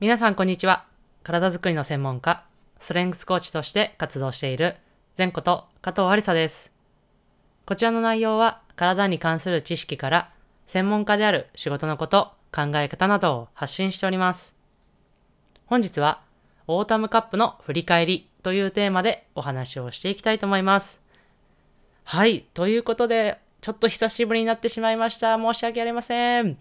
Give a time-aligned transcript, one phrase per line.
[0.00, 0.86] 皆さんこんにちは。
[1.22, 2.42] 体づくりの専門家、
[2.78, 4.76] ストレングスコーチとして活動している
[5.18, 6.72] 前こと加藤ありさです。
[7.66, 10.30] こちらの内容は体に関する知識から
[10.64, 14.56] 専門家である仕事のこと、考え方などを発信しております。
[15.66, 16.22] 本日は
[16.66, 21.02] オータムカップの振り返りというテーマでお話をしていきたいと思います。
[22.04, 22.46] はい。
[22.54, 25.36] ということで、ちょっと久しぶりになってしまいました。
[25.36, 26.56] 申し訳ありません。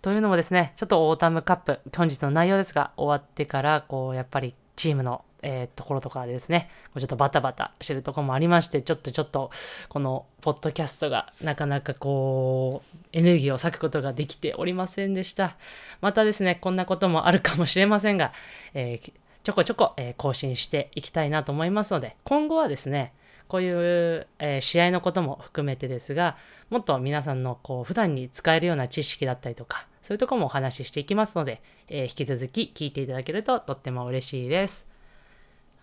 [0.00, 9.50] というのもですね、ちょっとオータムカップ、本日の内容ですが、終わってから、こう、やっぱりチームの、えーところとかでですね、ちょっとバタバタしてるとこもありまして、ちょっとちょっと、
[9.88, 15.56] このポッドキャストがなかなかこう、エネルギーを割くことができておりませんでした。
[16.00, 18.32] またですね、こんなこともあるかもしれませんが、
[18.74, 23.12] えーちょこちょこ、えー更新していきたいなと思いますので、今後はですね、
[23.48, 26.36] こういう、えー試合のことも含めてですが、
[26.70, 34.86] もっと皆さんのこう普段に使えるような知識だったりとか、そういうとこもお話ししていきますので、えー引き続き聞いていただけるととっても嬉しいです。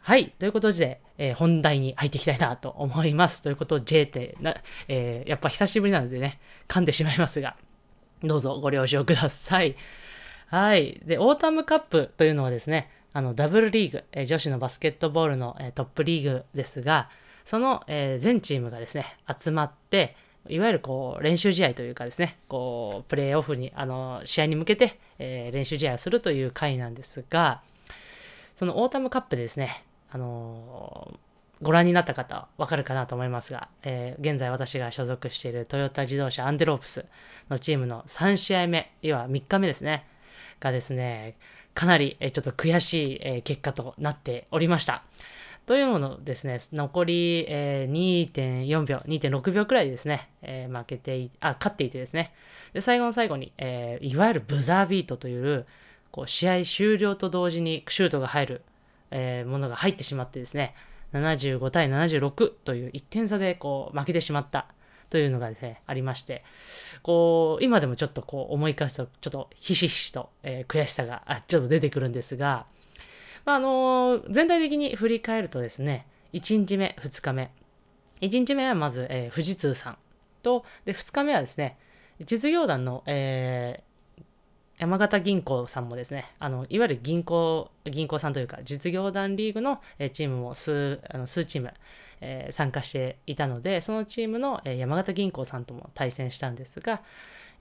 [0.00, 0.30] はい。
[0.30, 3.42] ということで、えー本題に入っていきたいなと思います。
[3.42, 4.56] ということで、ってな、
[4.88, 7.56] えーやっぱ久しぶりなのでね、噛んでしまいますが、
[8.24, 9.76] どうぞご了承ください。
[10.48, 11.00] はい。
[11.04, 17.08] で、オータムカップというのはですね、あの、 Wリーグ、えー女子のバスケットボールの、えトップリーグですが、
[17.44, 19.06] その、えー全チームがですね、
[19.40, 20.16] 集まって、
[20.48, 27.62] いわゆるこう、練習試合というかですね、こう、プレーオフに、あの、試合に向けて、えー練習試合をするという会なんですが、
[28.54, 31.16] そのオータムカップでですね、あのー
[31.62, 37.04] ご覧になった方はわかるかなと思いますが、えー現在私が所属しているトヨタ自動車アンテロープス
[37.50, 40.04] のチームの3試合目、要は3日目ですね、
[40.58, 41.36] がですね、
[41.74, 45.04] かなりえちょっと悔しいえ結果となっておりました。
[45.66, 52.32] というものですね、残り、えー2.4秒、2.6秒くらいでですね、えー負けて、あ、勝っていてですね、
[52.72, 55.66] で、最後の最後に、えーいわゆるブザービートという、
[56.10, 58.62] こう、試合終了と同時にシュートが入る、
[59.12, 60.74] えーものが入ってしまってですね、
[61.12, 64.66] 75対76という1点差でこう負けてしまった
[65.10, 66.42] というのがですね、ありまして、
[67.02, 72.66] こう、今でもちょっとこう思い返すと、ちょっとひしひしと、えー悔しさがあちょっと出てくるんですが、
[73.44, 77.50] まあ、あの全体的に振り返るとですね、1日目、2日目。
[78.20, 79.98] 1日目はまず、えー富士通さん
[80.42, 81.76] と、で、2日目はですね、
[82.24, 83.92] 実業団の、えー
[84.78, 91.72] 山形銀行さんもですね、あの、いわゆる銀行、銀行さんというか、実業団リーグの、えーチームも数、あの数チーム、
[92.20, 97.02] えー参加していたので、そのチームの、えー山形銀行さんとも対戦したんですが、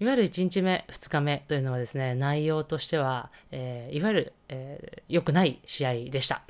[0.01, 6.41] いわゆる1日目、2日目というのはですね、内容としては、えーいわゆる、えー良くない試合でした。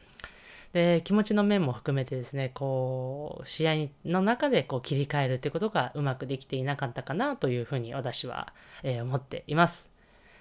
[0.71, 3.73] で、気持ちの面も含めてですね、こう、試合
[4.05, 8.53] の中でこう切り替えるということがうまくできていなかったかなというふうに私は、
[8.83, 9.89] えー思っています。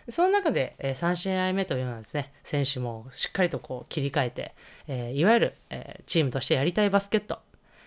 [0.08, 4.54] その中で、えー3試合目というのはですね、選手もしっかりとこう切り替えて、
[4.86, 7.40] えーいわゆる、えーチームとしてやりたいバスケット、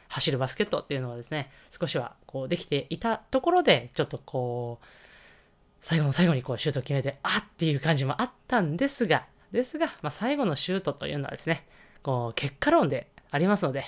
[0.10, 4.86] 走るバスケットっていうのはですね、少しはこうできていたところで、ちょっとこう、
[5.84, 11.68] 最後の最後にこうシュート決めて、あっていう感じもあったんですが、ですが、まあ、最後のシュートというのはですね、
[12.02, 13.84] こう結果論でありますので、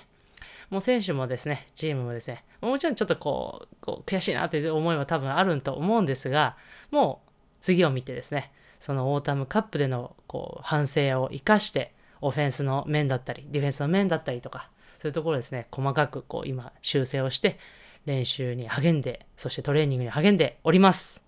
[0.70, 6.58] もう選手もですね、チームもですね、もちろんちょっとこう、こう悔しいなという思いは多分あると思うんですが、
[6.92, 7.30] もう
[7.62, 8.52] 次を見てですね、
[8.82, 14.70] そのオータムカップでのこう反省を生かして、オフェンスの面だったり、ディフェンスの面だったりとか、
[15.02, 17.58] そういうところですね、細かくこう今修正をして、
[18.06, 21.25] 練習に励んで、そしてトレーニングに励んでおります。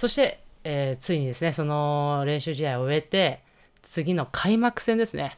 [0.00, 3.42] そして、えーついにですね、その練習試合を終えて、
[3.82, 5.36] 次の開幕戦ですね。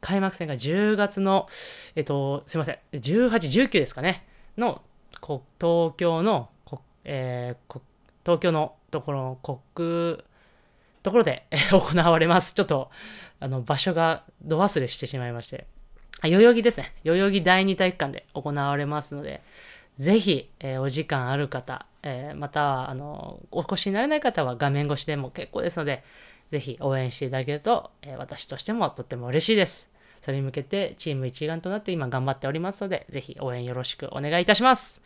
[0.00, 1.48] 開幕戦が10月の、
[1.96, 3.30] えっと、すいません、18、
[3.66, 4.24] 19ですかね、
[4.56, 4.80] の、
[5.20, 7.82] こ東京の、こえーこ
[8.24, 10.18] 東京のところの国、
[11.02, 12.54] ところで行われます。
[12.54, 12.92] ちょっと、
[13.40, 15.66] あの、場所がど忘れしてしまいまして、
[16.20, 16.94] あ代々木ですね。
[17.02, 19.42] 代々木第二体育館で行われますので、
[19.98, 26.04] ぜひ、えーお時間ある方、えーまた、あの、お越しになれない方は画面越しでも結構ですので、
[26.52, 29.90] ぜひ応援していただけると、えー私としてもとっても嬉しいです。
[30.22, 35.02] それに向けてチーム一丸となって今頑張っておりますので、ぜひ応援よろしくお願いいたします。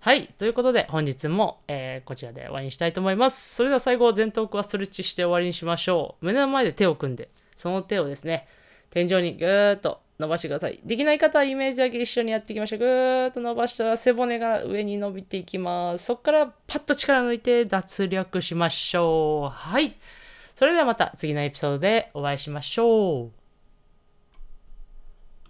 [0.00, 0.26] はい。
[0.38, 3.54] ということで、本日も、えーこちらで終わりにしたいと思います。
[3.54, 6.26] それでは最後、前頭腔はストレッチして終わりにしましょう。
[6.26, 8.48] 胸の前で手を組んで、その手をですね、
[8.90, 10.80] 天井にぐーっと伸ばしてください。
[10.84, 12.78] できない方はイメージだけ一緒にやっていきましょう。
[12.78, 16.04] ぐーっと伸ばしたら背骨が上に伸びていきます。
[16.04, 19.54] そこからパッと力抜いて脱力しましょう。
[19.54, 19.96] はい。
[20.54, 23.35] それではまた次のエピソードでお会いしましょう。